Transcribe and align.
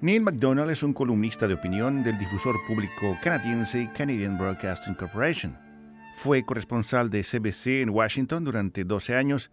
Neil 0.00 0.20
MacDonald 0.20 0.70
es 0.70 0.84
un 0.84 0.92
columnista 0.92 1.48
de 1.48 1.54
opinión 1.54 2.04
del 2.04 2.16
difusor 2.18 2.54
público 2.68 3.18
canadiense 3.20 3.90
Canadian 3.96 4.38
Broadcasting 4.38 4.94
Corporation. 4.94 5.58
Fue 6.18 6.44
corresponsal 6.44 7.10
de 7.10 7.24
CBC 7.24 7.82
en 7.82 7.90
Washington 7.90 8.44
durante 8.44 8.84
12 8.84 9.16
años 9.16 9.50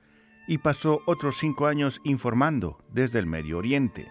y 0.47 0.59
pasó 0.59 1.01
otros 1.07 1.37
cinco 1.39 1.65
años 1.65 1.99
informando 2.03 2.77
desde 2.93 3.17
el 3.17 3.25
Medio 3.25 3.57
Oriente. 3.57 4.07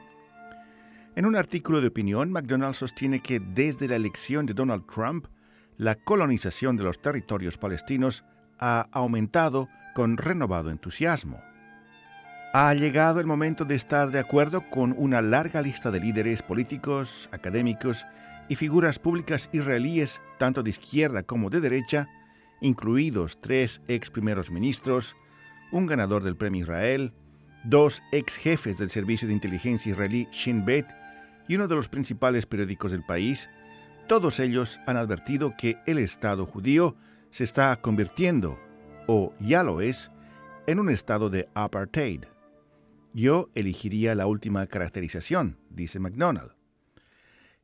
En 1.15 1.25
un 1.25 1.37
artículo 1.37 1.81
de 1.81 1.87
opinión, 1.87 2.33
MacDonald 2.33 2.75
sostiene 2.75 3.21
que 3.21 3.39
desde 3.39 3.87
la 3.87 3.95
elección 3.95 4.45
de 4.45 4.55
Donald 4.55 4.87
Trump, 4.93 5.27
la 5.77 5.95
colonización 5.95 6.77
de 6.77 6.83
los 6.83 7.01
territorios 7.01 7.59
palestinos 7.59 8.25
ha 8.59 8.89
aumentado 8.91 9.69
con 9.95 10.17
renovado 10.17 10.71
entusiasmo. 10.71 11.41
Ha 12.57 12.73
llegado 12.73 13.19
el 13.19 13.27
momento 13.27 13.65
de 13.65 13.75
estar 13.75 14.13
de 14.13 14.21
acuerdo 14.21 14.71
con 14.71 14.95
una 14.97 15.21
larga 15.21 15.61
lista 15.61 15.91
de 15.91 15.99
líderes 15.99 16.41
políticos, 16.41 17.29
académicos 17.33 18.07
y 18.49 18.55
figuras 18.55 19.01
públicas 19.01 19.49
israelíes, 19.51 20.21
tanto 20.39 20.63
de 20.63 20.71
izquierda 20.71 21.25
como 21.25 21.51
de 21.51 21.61
derecha, 21.61 22.09
incluidos 22.61 23.41
tres 23.41 23.83
ex 23.89 24.09
primeros 24.09 24.53
ministros, 24.53 25.17
un 25.73 25.87
ganador 25.87 26.23
del 26.23 26.37
Premio 26.37 26.63
Israel, 26.63 27.13
dos 27.65 28.05
ex 28.13 28.37
jefes 28.37 28.79
del 28.79 28.91
Servicio 28.91 29.27
de 29.27 29.35
Inteligencia 29.35 29.91
israelí 29.91 30.29
Shin 30.31 30.65
Bet 30.65 30.87
y 31.49 31.57
uno 31.57 31.67
de 31.67 31.75
los 31.75 31.89
principales 31.89 32.47
periódicos 32.47 32.93
del 32.93 33.03
país, 33.05 33.51
todos 34.07 34.39
ellos 34.39 34.79
han 34.87 34.97
advertido 34.97 35.57
que 35.59 35.79
el 35.87 35.99
Estado 35.99 36.47
judío 36.47 36.95
se 37.33 37.43
está 37.43 37.75
convirtiendo, 37.81 38.61
o 39.09 39.35
ya 39.41 39.65
lo 39.65 39.81
es, 39.81 40.13
en 40.69 40.79
un 40.79 40.89
estado 40.89 41.31
de 41.31 41.49
apartheid. 41.55 42.27
Yo 43.15 43.49
elegiría 43.55 44.17
la 44.17 44.27
última 44.27 44.67
caracterización, 44.67 45.57
dice 45.71 46.01
McDonald. 46.01 46.51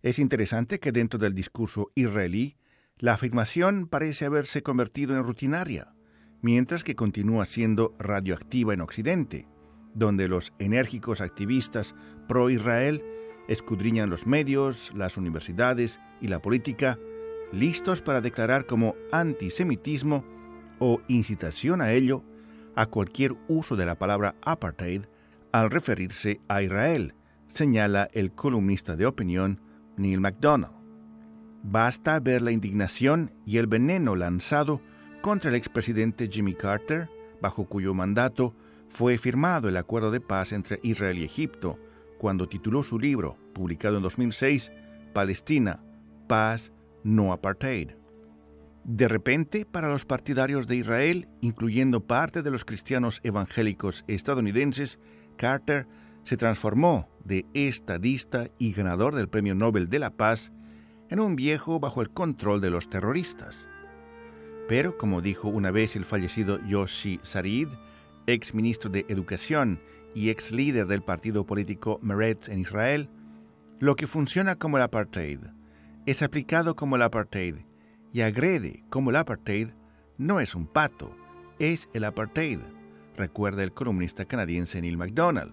Es 0.01 0.21
interesante 0.21 0.79
que 0.79 0.93
dentro 0.93 1.19
del 1.19 1.35
discurso 1.35 1.91
israelí, 1.97 2.57
la 2.99 3.15
afirmación 3.15 3.89
parece 3.89 4.27
haberse 4.27 4.63
convertido 4.63 5.17
en 5.17 5.25
rutinaria, 5.25 5.93
mientras 6.41 6.85
que 6.85 6.95
continúa 6.95 7.47
siendo 7.47 7.97
radioactiva 7.99 8.75
en 8.75 8.81
Occidente, 8.81 9.49
donde 9.93 10.29
los 10.29 10.53
enérgicos 10.61 11.21
activistas 11.21 11.97
pro-Israel 12.29 13.03
escudriñan 13.49 14.09
los 14.09 14.29
medios, 14.29 14.93
las 14.95 15.17
universidades 15.17 15.99
y 16.21 16.29
la 16.29 16.41
política, 16.41 16.97
listos 17.53 18.03
para 18.03 18.21
declarar 18.21 18.67
como 18.67 18.95
antisemitismo 19.11 20.25
o 20.79 21.01
incitación 21.09 21.81
a 21.81 21.93
ello 21.93 22.23
a 22.77 22.87
cualquier 22.87 23.35
uso 23.49 23.75
de 23.75 23.85
la 23.85 23.99
palabra 23.99 24.37
apartheid 24.43 25.03
al 25.53 25.71
referirse 25.71 26.41
a 26.49 26.63
Israel, 26.63 27.15
señala 27.49 28.09
el 28.13 28.33
columnista 28.33 28.97
de 28.97 29.07
opinión 29.07 29.61
Neil 29.97 30.21
MacDonald. 30.21 30.75
Basta 31.63 32.19
ver 32.21 32.43
la 32.43 32.53
indignación 32.53 33.33
y 33.45 33.59
el 33.59 33.67
veneno 33.67 34.17
lanzado 34.17 34.81
contra 35.21 35.51
el 35.51 35.57
expresidente 35.57 36.29
Jimmy 36.31 36.55
Carter, 36.55 37.09
bajo 37.43 37.67
cuyo 37.67 37.93
mandato 37.93 38.55
fue 38.89 39.19
firmado 39.19 39.69
el 39.69 39.77
acuerdo 39.77 40.11
de 40.11 40.21
paz 40.21 40.53
entre 40.53 40.81
Israel 40.83 41.19
y 41.19 41.25
Egipto, 41.25 41.79
cuando 42.19 42.49
tituló 42.49 42.83
su 42.83 42.99
libro, 42.99 43.37
publicado 43.53 43.97
en 43.97 44.03
2006, 44.03 44.73
Palestina, 45.13 45.81
Paz, 46.27 46.73
no 47.03 47.33
Apartheid. 47.33 47.91
De 48.85 49.09
repente, 49.09 49.67
para 49.67 49.89
los 49.89 50.05
partidarios 50.05 50.67
de 50.67 50.77
Israel, 50.77 51.29
incluyendo 51.41 52.01
parte 52.01 52.43
de 52.43 52.51
los 52.51 52.65
cristianos 52.65 53.21
evangélicos 53.23 54.05
estadounidenses, 54.07 54.99
Carter 55.41 55.87
se 56.23 56.37
transformó 56.37 57.09
de 57.25 57.47
estadista 57.55 58.51
y 58.59 58.75
ganador 58.75 59.15
del 59.15 59.31
Premio 59.31 59.55
Nobel 59.55 59.89
de 59.89 59.99
la 59.99 60.11
Paz 60.11 60.53
en 61.09 61.19
un 61.19 61.35
viejo 61.35 61.81
bajo 61.81 62.03
el 62.03 62.11
control 62.11 62.61
de 62.61 62.69
los 62.69 62.91
terroristas. 62.91 63.67
Pero, 64.69 64.99
como 64.99 65.23
dijo 65.23 65.49
una 65.49 65.71
vez 65.71 65.97
el 65.97 66.05
fallecido 66.05 66.61
Yoshi 66.67 67.21
Sarid, 67.23 67.69
ex 68.27 68.53
ministro 68.53 68.91
de 68.91 69.07
Educación 69.09 69.81
y 70.15 70.29
ex 70.29 70.53
líder 70.53 70.87
del 70.87 71.01
partido 71.01 71.47
político 71.47 71.99
Meretz 72.03 72.51
en 72.51 72.59
Israel, 72.59 73.09
lo 73.79 73.97
que 73.97 74.07
funciona 74.07 74.57
como 74.57 74.77
el 74.77 74.83
apartheid 74.83 75.41
es 76.05 76.21
aplicado 76.21 76.77
como 76.77 76.97
el 76.97 77.03
apartheid 77.03 77.57
y 78.13 78.21
agrede 78.21 78.85
como 78.91 79.09
el 79.09 79.17
apartheid 79.17 79.71
no 80.19 80.39
es 80.39 80.55
un 80.55 80.67
pato, 80.67 81.17
es 81.59 81.89
el 81.95 82.05
apartheid 82.05 82.59
recuerda 83.21 83.63
el 83.63 83.73
columnista 83.73 84.25
canadiense 84.25 84.81
Neil 84.81 84.97
MacDonald. 84.97 85.53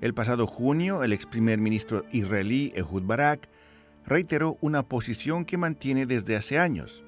El 0.00 0.14
pasado 0.14 0.48
junio, 0.48 1.04
el 1.04 1.12
ex 1.12 1.26
primer 1.26 1.60
ministro 1.60 2.04
israelí 2.10 2.72
Ehud 2.74 3.04
Barak 3.04 3.48
reiteró 4.04 4.58
una 4.60 4.82
posición 4.82 5.44
que 5.44 5.56
mantiene 5.56 6.06
desde 6.06 6.34
hace 6.34 6.58
años. 6.58 7.04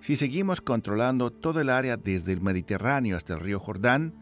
Si 0.00 0.16
seguimos 0.16 0.60
controlando 0.60 1.30
todo 1.30 1.60
el 1.60 1.70
área 1.70 1.96
desde 1.96 2.32
el 2.32 2.40
Mediterráneo 2.40 3.16
hasta 3.16 3.34
el 3.34 3.40
río 3.40 3.60
Jordán, 3.60 4.14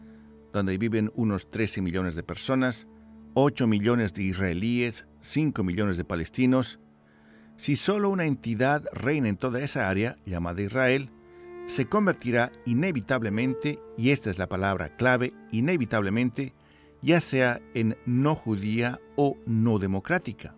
donde 0.53 0.77
viven 0.77 1.11
unos 1.15 1.49
13 1.49 1.81
millones 1.81 2.13
de 2.13 2.21
personas, 2.21 2.87
8 3.33 3.65
millones 3.65 4.13
de 4.13 4.23
israelíes, 4.23 5.07
5 5.21 5.63
millones 5.63 5.97
de 5.97 6.03
palestinos, 6.03 6.79
si 7.57 7.75
solo 7.75 8.11
una 8.11 8.25
entidad 8.25 8.85
reina 8.93 9.27
en 9.27 9.37
toda 9.37 9.59
esa 9.61 9.89
área, 9.89 10.17
llamada 10.23 10.61
Israel, 10.61 11.09
se 11.67 11.85
convertirá 11.85 12.51
inevitablemente, 12.65 13.79
y 13.97 14.09
esta 14.09 14.29
es 14.29 14.39
la 14.39 14.47
palabra 14.47 14.95
clave, 14.95 15.33
inevitablemente, 15.51 16.53
ya 17.01 17.21
sea 17.21 17.61
en 17.73 17.97
no 18.05 18.35
judía 18.35 18.99
o 19.15 19.37
no 19.45 19.77
democrática. 19.77 20.55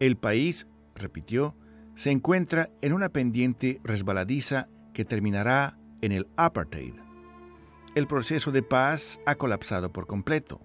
El 0.00 0.16
país, 0.16 0.66
repitió, 0.94 1.54
se 1.94 2.10
encuentra 2.10 2.70
en 2.80 2.92
una 2.92 3.10
pendiente 3.10 3.80
resbaladiza 3.84 4.68
que 4.92 5.04
terminará 5.04 5.78
en 6.00 6.12
el 6.12 6.26
apartheid. 6.36 6.94
El 7.94 8.06
proceso 8.06 8.50
de 8.50 8.62
paz 8.62 9.20
ha 9.26 9.34
colapsado 9.34 9.92
por 9.92 10.06
completo. 10.06 10.60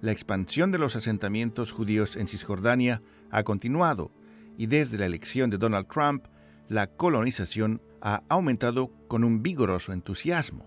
La 0.00 0.12
expansión 0.12 0.70
de 0.70 0.78
los 0.78 0.96
asentamientos 0.96 1.72
judíos 1.72 2.16
en 2.16 2.28
Cisjordania 2.28 3.02
ha 3.30 3.42
continuado 3.42 4.10
y 4.56 4.66
desde 4.66 4.98
la 4.98 5.06
elección 5.06 5.50
de 5.50 5.58
Donald 5.58 5.86
Trump, 5.88 6.24
la 6.68 6.86
colonización 6.86 7.82
ha 8.00 8.22
aumentado 8.28 8.90
con 9.08 9.24
un 9.24 9.42
vigoroso 9.42 9.92
entusiasmo. 9.92 10.64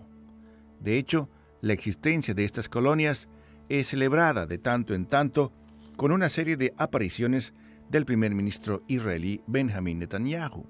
De 0.80 0.98
hecho, 0.98 1.28
la 1.60 1.72
existencia 1.72 2.34
de 2.34 2.44
estas 2.44 2.68
colonias 2.68 3.28
es 3.68 3.88
celebrada 3.88 4.46
de 4.46 4.58
tanto 4.58 4.94
en 4.94 5.06
tanto 5.06 5.52
con 5.96 6.12
una 6.12 6.28
serie 6.28 6.56
de 6.56 6.74
apariciones 6.76 7.54
del 7.88 8.04
primer 8.04 8.34
ministro 8.34 8.82
israelí 8.88 9.40
Benjamin 9.46 9.98
Netanyahu. 9.98 10.66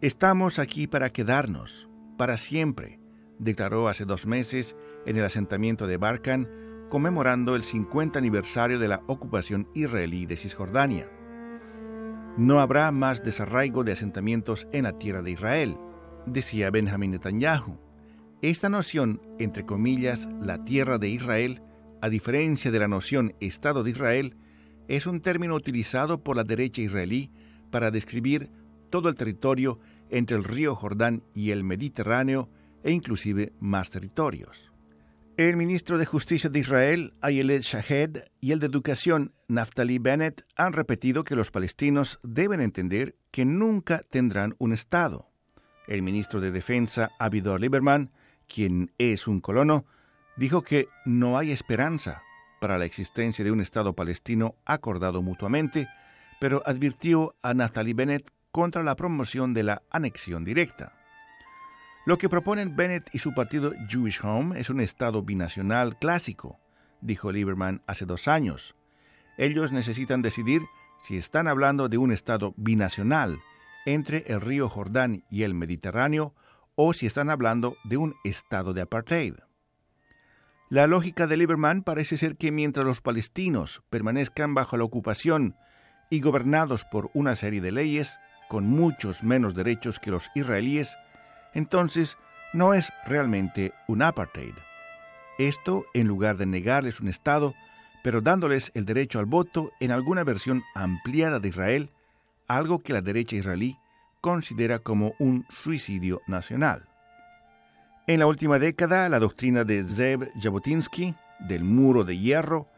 Estamos 0.00 0.58
aquí 0.58 0.86
para 0.86 1.10
quedarnos, 1.10 1.88
para 2.16 2.36
siempre, 2.36 3.00
declaró 3.38 3.88
hace 3.88 4.04
dos 4.04 4.26
meses 4.26 4.76
en 5.06 5.16
el 5.16 5.24
asentamiento 5.24 5.86
de 5.86 5.96
Barkan, 5.96 6.48
conmemorando 6.88 7.56
el 7.56 7.62
50 7.62 8.18
aniversario 8.18 8.78
de 8.78 8.88
la 8.88 9.02
ocupación 9.06 9.68
israelí 9.74 10.26
de 10.26 10.36
Cisjordania. 10.36 11.08
No 12.38 12.60
habrá 12.60 12.92
más 12.92 13.24
desarraigo 13.24 13.82
de 13.82 13.90
asentamientos 13.90 14.68
en 14.70 14.84
la 14.84 14.96
tierra 14.96 15.22
de 15.22 15.32
Israel, 15.32 15.76
decía 16.24 16.70
Benjamin 16.70 17.10
Netanyahu. 17.10 17.80
Esta 18.42 18.68
noción, 18.68 19.20
entre 19.40 19.66
comillas, 19.66 20.28
la 20.40 20.64
tierra 20.64 20.98
de 20.98 21.08
Israel, 21.08 21.62
a 22.00 22.08
diferencia 22.08 22.70
de 22.70 22.78
la 22.78 22.86
noción 22.86 23.34
Estado 23.40 23.82
de 23.82 23.90
Israel, 23.90 24.36
es 24.86 25.08
un 25.08 25.20
término 25.20 25.56
utilizado 25.56 26.22
por 26.22 26.36
la 26.36 26.44
derecha 26.44 26.80
israelí 26.80 27.32
para 27.72 27.90
describir 27.90 28.50
todo 28.88 29.08
el 29.08 29.16
territorio 29.16 29.80
entre 30.08 30.36
el 30.36 30.44
río 30.44 30.76
Jordán 30.76 31.24
y 31.34 31.50
el 31.50 31.64
Mediterráneo 31.64 32.48
e 32.84 32.92
inclusive 32.92 33.52
más 33.58 33.90
territorios. 33.90 34.67
El 35.38 35.56
ministro 35.56 35.98
de 35.98 36.04
Justicia 36.04 36.50
de 36.50 36.58
Israel, 36.58 37.14
Ayelet 37.20 37.62
Shahed, 37.62 38.24
y 38.40 38.50
el 38.50 38.58
de 38.58 38.66
Educación, 38.66 39.32
Naftali 39.46 40.00
Bennett, 40.00 40.44
han 40.56 40.72
repetido 40.72 41.22
que 41.22 41.36
los 41.36 41.52
palestinos 41.52 42.18
deben 42.24 42.60
entender 42.60 43.14
que 43.30 43.44
nunca 43.44 44.02
tendrán 44.10 44.56
un 44.58 44.72
Estado. 44.72 45.28
El 45.86 46.02
ministro 46.02 46.40
de 46.40 46.50
Defensa, 46.50 47.12
Abidor 47.20 47.60
Lieberman, 47.60 48.10
quien 48.48 48.90
es 48.98 49.28
un 49.28 49.40
colono, 49.40 49.86
dijo 50.36 50.62
que 50.62 50.88
no 51.04 51.38
hay 51.38 51.52
esperanza 51.52 52.20
para 52.60 52.76
la 52.76 52.86
existencia 52.86 53.44
de 53.44 53.52
un 53.52 53.60
Estado 53.60 53.92
palestino 53.92 54.56
acordado 54.64 55.22
mutuamente, 55.22 55.86
pero 56.40 56.64
advirtió 56.66 57.36
a 57.42 57.54
Naftali 57.54 57.92
Bennett 57.92 58.28
contra 58.50 58.82
la 58.82 58.96
promoción 58.96 59.54
de 59.54 59.62
la 59.62 59.82
anexión 59.88 60.44
directa. 60.44 60.97
Lo 62.04 62.18
que 62.18 62.28
proponen 62.28 62.76
Bennett 62.76 63.08
y 63.12 63.18
su 63.18 63.34
partido 63.34 63.72
Jewish 63.88 64.20
Home 64.22 64.58
es 64.58 64.70
un 64.70 64.80
Estado 64.80 65.22
binacional 65.22 65.98
clásico, 65.98 66.58
dijo 67.00 67.32
Lieberman 67.32 67.82
hace 67.86 68.06
dos 68.06 68.28
años. 68.28 68.74
Ellos 69.36 69.72
necesitan 69.72 70.22
decidir 70.22 70.62
si 71.02 71.16
están 71.16 71.48
hablando 71.48 71.88
de 71.88 71.98
un 71.98 72.12
Estado 72.12 72.54
binacional 72.56 73.38
entre 73.86 74.24
el 74.26 74.40
río 74.40 74.68
Jordán 74.68 75.24
y 75.30 75.42
el 75.42 75.54
Mediterráneo 75.54 76.34
o 76.74 76.92
si 76.92 77.06
están 77.06 77.30
hablando 77.30 77.76
de 77.84 77.96
un 77.96 78.14
Estado 78.24 78.72
de 78.72 78.82
apartheid. 78.82 79.34
La 80.70 80.86
lógica 80.86 81.26
de 81.26 81.36
Lieberman 81.36 81.82
parece 81.82 82.16
ser 82.18 82.36
que 82.36 82.52
mientras 82.52 82.84
los 82.84 83.00
palestinos 83.00 83.82
permanezcan 83.88 84.54
bajo 84.54 84.76
la 84.76 84.84
ocupación 84.84 85.56
y 86.10 86.20
gobernados 86.20 86.84
por 86.84 87.10
una 87.14 87.36
serie 87.36 87.60
de 87.60 87.72
leyes, 87.72 88.18
con 88.48 88.66
muchos 88.66 89.22
menos 89.22 89.54
derechos 89.54 89.98
que 89.98 90.10
los 90.10 90.30
israelíes, 90.34 90.96
entonces 91.58 92.16
no 92.52 92.72
es 92.72 92.90
realmente 93.04 93.74
un 93.88 94.00
apartheid. 94.00 94.54
Esto 95.38 95.84
en 95.92 96.06
lugar 96.06 96.36
de 96.36 96.46
negarles 96.46 97.00
un 97.00 97.08
Estado, 97.08 97.54
pero 98.02 98.20
dándoles 98.20 98.70
el 98.74 98.86
derecho 98.86 99.18
al 99.18 99.26
voto 99.26 99.72
en 99.80 99.90
alguna 99.90 100.24
versión 100.24 100.62
ampliada 100.74 101.40
de 101.40 101.48
Israel, 101.48 101.90
algo 102.46 102.78
que 102.78 102.92
la 102.92 103.02
derecha 103.02 103.36
israelí 103.36 103.76
considera 104.20 104.78
como 104.78 105.14
un 105.18 105.44
suicidio 105.48 106.22
nacional. 106.26 106.88
En 108.06 108.20
la 108.20 108.26
última 108.26 108.58
década, 108.58 109.08
la 109.08 109.18
doctrina 109.18 109.64
de 109.64 109.84
Zeb 109.84 110.30
Jabotinsky 110.40 111.14
del 111.40 111.64
muro 111.64 112.04
de 112.04 112.16
hierro 112.18 112.68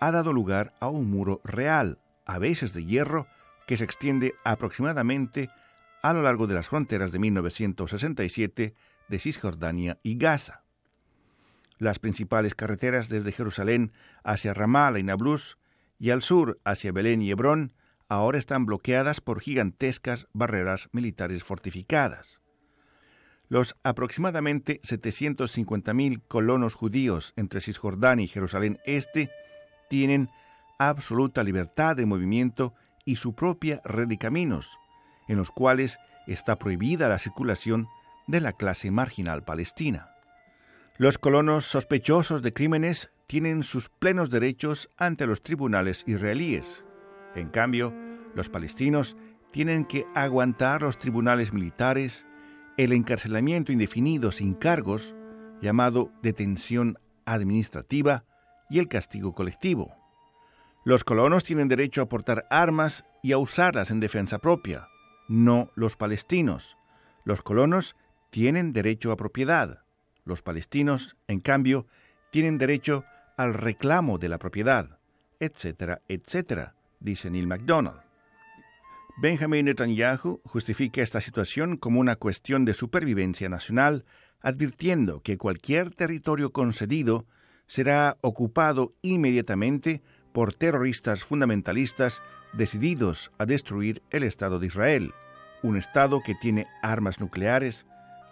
ha 0.00 0.10
dado 0.10 0.32
lugar 0.32 0.72
a 0.80 0.88
un 0.88 1.10
muro 1.10 1.40
real, 1.44 1.98
a 2.26 2.38
veces 2.38 2.72
de 2.72 2.84
hierro, 2.84 3.26
que 3.66 3.76
se 3.76 3.84
extiende 3.84 4.34
aproximadamente 4.44 5.50
a 6.02 6.12
lo 6.12 6.22
largo 6.22 6.46
de 6.46 6.54
las 6.54 6.68
fronteras 6.68 7.12
de 7.12 7.18
1967 7.18 8.74
de 9.08 9.18
Cisjordania 9.18 9.98
y 10.02 10.16
Gaza. 10.16 10.62
Las 11.78 11.98
principales 11.98 12.54
carreteras 12.54 13.08
desde 13.08 13.32
Jerusalén 13.32 13.92
hacia 14.22 14.54
Ramallah 14.54 14.98
y 14.98 15.02
Nablus 15.02 15.58
y 15.98 16.10
al 16.10 16.22
sur 16.22 16.60
hacia 16.64 16.92
Belén 16.92 17.22
y 17.22 17.30
Hebrón 17.30 17.72
ahora 18.08 18.38
están 18.38 18.66
bloqueadas 18.66 19.20
por 19.20 19.40
gigantescas 19.40 20.26
barreras 20.32 20.88
militares 20.92 21.44
fortificadas. 21.44 22.40
Los 23.48 23.76
aproximadamente 23.82 24.80
750.000 24.82 26.22
colonos 26.28 26.74
judíos 26.74 27.32
entre 27.36 27.60
Cisjordania 27.60 28.24
y 28.24 28.28
Jerusalén 28.28 28.78
Este 28.84 29.30
tienen 29.88 30.28
absoluta 30.78 31.42
libertad 31.42 31.96
de 31.96 32.06
movimiento 32.06 32.74
y 33.04 33.16
su 33.16 33.34
propia 33.34 33.80
red 33.84 34.06
de 34.06 34.18
caminos, 34.18 34.68
en 35.30 35.36
los 35.36 35.52
cuales 35.52 36.00
está 36.26 36.56
prohibida 36.56 37.08
la 37.08 37.20
circulación 37.20 37.86
de 38.26 38.40
la 38.40 38.52
clase 38.52 38.90
marginal 38.90 39.44
palestina. 39.44 40.10
Los 40.98 41.18
colonos 41.18 41.64
sospechosos 41.64 42.42
de 42.42 42.52
crímenes 42.52 43.12
tienen 43.28 43.62
sus 43.62 43.88
plenos 43.88 44.28
derechos 44.28 44.90
ante 44.98 45.28
los 45.28 45.40
tribunales 45.40 46.02
israelíes. 46.08 46.84
En 47.36 47.48
cambio, 47.48 47.94
los 48.34 48.48
palestinos 48.48 49.16
tienen 49.52 49.84
que 49.84 50.04
aguantar 50.16 50.82
los 50.82 50.98
tribunales 50.98 51.52
militares, 51.52 52.26
el 52.76 52.92
encarcelamiento 52.92 53.70
indefinido 53.70 54.32
sin 54.32 54.54
cargos, 54.54 55.14
llamado 55.62 56.10
detención 56.22 56.98
administrativa, 57.24 58.24
y 58.68 58.80
el 58.80 58.88
castigo 58.88 59.32
colectivo. 59.32 59.94
Los 60.84 61.04
colonos 61.04 61.44
tienen 61.44 61.68
derecho 61.68 62.02
a 62.02 62.08
portar 62.08 62.46
armas 62.50 63.04
y 63.22 63.30
a 63.30 63.38
usarlas 63.38 63.92
en 63.92 64.00
defensa 64.00 64.38
propia, 64.38 64.89
no 65.30 65.70
los 65.76 65.94
palestinos. 65.94 66.76
Los 67.24 67.40
colonos 67.40 67.94
tienen 68.30 68.72
derecho 68.72 69.12
a 69.12 69.16
propiedad. 69.16 69.84
Los 70.24 70.42
palestinos, 70.42 71.16
en 71.28 71.38
cambio, 71.38 71.86
tienen 72.30 72.58
derecho 72.58 73.04
al 73.36 73.54
reclamo 73.54 74.18
de 74.18 74.28
la 74.28 74.38
propiedad, 74.38 74.98
etcétera, 75.38 76.02
etcétera, 76.08 76.74
dice 76.98 77.30
Neil 77.30 77.46
MacDonald. 77.46 78.00
Benjamin 79.22 79.66
Netanyahu 79.66 80.40
justifica 80.44 81.00
esta 81.00 81.20
situación 81.20 81.76
como 81.76 82.00
una 82.00 82.16
cuestión 82.16 82.64
de 82.64 82.74
supervivencia 82.74 83.48
nacional, 83.48 84.04
advirtiendo 84.40 85.22
que 85.22 85.38
cualquier 85.38 85.90
territorio 85.90 86.52
concedido 86.52 87.26
será 87.66 88.16
ocupado 88.20 88.94
inmediatamente 89.00 90.02
por 90.32 90.54
terroristas 90.54 91.22
fundamentalistas 91.24 92.22
decididos 92.52 93.30
a 93.38 93.46
destruir 93.46 94.02
el 94.10 94.22
Estado 94.22 94.58
de 94.58 94.66
Israel, 94.66 95.14
un 95.62 95.76
Estado 95.76 96.22
que 96.24 96.34
tiene 96.34 96.66
armas 96.82 97.20
nucleares, 97.20 97.86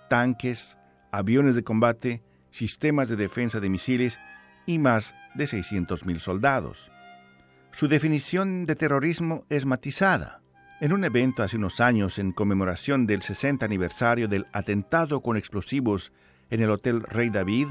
tanques, 0.08 0.78
aviones 1.10 1.54
de 1.54 1.64
combate, 1.64 2.22
sistemas 2.50 3.08
de 3.08 3.16
defensa 3.16 3.60
de 3.60 3.68
misiles 3.68 4.18
y 4.66 4.78
más 4.78 5.14
de 5.34 5.44
600.000 5.44 6.18
soldados. 6.18 6.90
Su 7.70 7.88
definición 7.88 8.66
de 8.66 8.76
terrorismo 8.76 9.44
es 9.48 9.66
matizada. 9.66 10.40
En 10.80 10.92
un 10.92 11.04
evento 11.04 11.42
hace 11.42 11.56
unos 11.56 11.80
años 11.80 12.18
en 12.18 12.32
conmemoración 12.32 13.06
del 13.06 13.22
60 13.22 13.64
aniversario 13.64 14.28
del 14.28 14.46
atentado 14.52 15.20
con 15.22 15.36
explosivos 15.36 16.12
en 16.50 16.62
el 16.62 16.70
Hotel 16.70 17.02
Rey 17.02 17.30
David, 17.30 17.68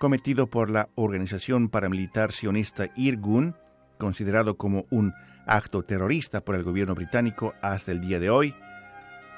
cometido 0.00 0.46
por 0.46 0.70
la 0.70 0.88
organización 0.94 1.68
paramilitar 1.68 2.32
sionista 2.32 2.88
Irgun, 2.96 3.54
considerado 3.98 4.56
como 4.56 4.86
un 4.88 5.12
acto 5.46 5.82
terrorista 5.82 6.40
por 6.40 6.54
el 6.54 6.62
gobierno 6.62 6.94
británico 6.94 7.52
hasta 7.60 7.92
el 7.92 8.00
día 8.00 8.18
de 8.18 8.30
hoy, 8.30 8.54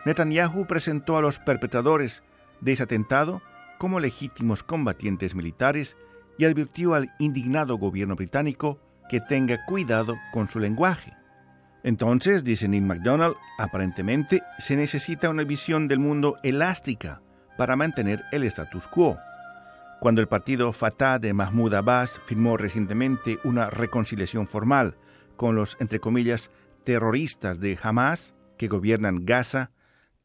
Netanyahu 0.06 0.66
presentó 0.66 1.18
a 1.18 1.20
los 1.20 1.40
perpetradores 1.40 2.22
de 2.60 2.74
ese 2.74 2.84
atentado 2.84 3.42
como 3.76 3.98
legítimos 3.98 4.62
combatientes 4.62 5.34
militares 5.34 5.96
y 6.38 6.44
advirtió 6.44 6.94
al 6.94 7.12
indignado 7.18 7.76
gobierno 7.76 8.14
británico 8.14 8.78
que 9.08 9.20
tenga 9.20 9.64
cuidado 9.66 10.16
con 10.32 10.46
su 10.46 10.60
lenguaje. 10.60 11.12
Entonces, 11.82 12.44
dice 12.44 12.68
Neil 12.68 12.84
MacDonald, 12.84 13.34
aparentemente 13.58 14.44
se 14.60 14.76
necesita 14.76 15.28
una 15.28 15.42
visión 15.42 15.88
del 15.88 15.98
mundo 15.98 16.36
elástica 16.44 17.20
para 17.58 17.74
mantener 17.74 18.22
el 18.30 18.44
status 18.44 18.86
quo. 18.86 19.18
Cuando 20.02 20.20
el 20.20 20.26
partido 20.26 20.72
Fatah 20.72 21.20
de 21.20 21.32
Mahmoud 21.32 21.74
Abbas 21.74 22.20
firmó 22.26 22.56
recientemente 22.56 23.38
una 23.44 23.70
reconciliación 23.70 24.48
formal 24.48 24.96
con 25.36 25.54
los, 25.54 25.76
entre 25.78 26.00
comillas, 26.00 26.50
terroristas 26.82 27.60
de 27.60 27.78
Hamas 27.80 28.34
que 28.58 28.66
gobiernan 28.66 29.24
Gaza, 29.24 29.70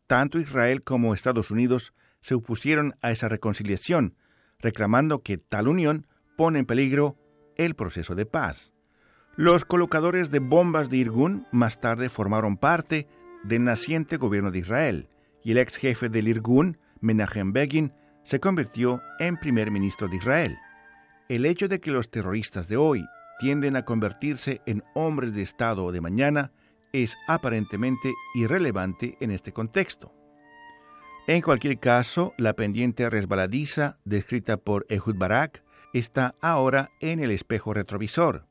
tanto 0.07 0.39
Israel 0.39 0.81
como 0.81 1.13
Estados 1.13 1.51
Unidos 1.51 1.93
se 2.21 2.33
opusieron 2.33 2.95
a 3.03 3.11
esa 3.11 3.29
reconciliación, 3.29 4.15
reclamando 4.57 5.21
que 5.21 5.37
tal 5.37 5.67
unión 5.67 6.07
pone 6.37 6.57
en 6.57 6.65
peligro 6.65 7.15
el 7.55 7.75
proceso 7.75 8.15
de 8.15 8.25
paz. 8.25 8.73
Los 9.35 9.63
colocadores 9.63 10.31
de 10.31 10.39
bombas 10.39 10.89
de 10.89 10.97
Irgun 10.97 11.45
más 11.51 11.79
tarde 11.79 12.09
formaron 12.09 12.57
parte 12.57 13.07
del 13.43 13.63
naciente 13.63 14.17
gobierno 14.17 14.49
de 14.49 14.57
Israel, 14.57 15.09
y 15.43 15.51
el 15.51 15.59
ex 15.59 15.77
jefe 15.77 16.09
del 16.09 16.29
Irgun, 16.29 16.79
Menachem 16.99 17.53
Begin, 17.53 17.93
se 18.27 18.41
convirtió 18.41 19.01
en 19.19 19.37
primer 19.37 19.71
ministro 19.71 20.09
de 20.09 20.17
Israel. 20.17 20.57
El 21.29 21.45
hecho 21.45 21.69
de 21.69 21.79
que 21.79 21.91
los 21.91 22.11
terroristas 22.11 22.67
de 22.67 22.75
hoy 22.75 23.05
tienden 23.39 23.77
a 23.77 23.85
convertirse 23.85 24.61
en 24.65 24.83
hombres 24.95 25.33
de 25.33 25.43
Estado 25.43 25.91
de 25.93 26.01
mañana 26.01 26.51
es 26.91 27.15
aparentemente 27.27 28.11
irrelevante 28.35 29.17
en 29.21 29.31
este 29.31 29.53
contexto. 29.53 30.13
En 31.27 31.41
cualquier 31.41 31.79
caso, 31.79 32.33
la 32.37 32.53
pendiente 32.53 33.09
resbaladiza 33.09 33.97
descrita 34.03 34.57
por 34.57 34.85
Ehud 34.89 35.15
Barak 35.17 35.63
está 35.93 36.35
ahora 36.41 36.89
en 36.99 37.21
el 37.21 37.31
espejo 37.31 37.73
retrovisor. 37.73 38.45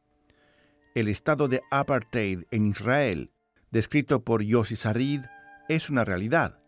El 0.94 1.08
estado 1.08 1.48
de 1.48 1.60
apartheid 1.70 2.44
en 2.50 2.66
Israel, 2.66 3.30
descrito 3.70 4.24
por 4.24 4.42
Yossi 4.42 4.76
Sarid, 4.76 5.20
es 5.68 5.90
una 5.90 6.04
realidad. 6.04 6.60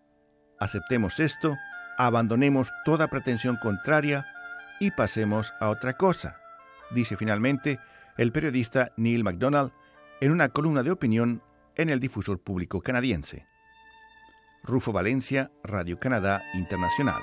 Aceptemos 0.58 1.20
esto 1.20 1.56
abandonemos 1.98 2.72
toda 2.84 3.08
pretensión 3.08 3.58
contraria 3.60 4.24
y 4.80 4.92
pasemos 4.92 5.52
a 5.60 5.68
otra 5.68 5.94
cosa, 5.94 6.38
dice 6.92 7.16
finalmente 7.16 7.80
el 8.16 8.32
periodista 8.32 8.92
Neil 8.96 9.24
MacDonald 9.24 9.72
en 10.20 10.32
una 10.32 10.48
columna 10.48 10.82
de 10.82 10.92
opinión 10.92 11.42
en 11.76 11.90
el 11.90 12.00
difusor 12.00 12.40
público 12.40 12.80
canadiense. 12.80 13.46
Rufo 14.62 14.92
Valencia, 14.92 15.50
Radio 15.62 15.98
Canadá 15.98 16.42
Internacional. 16.54 17.22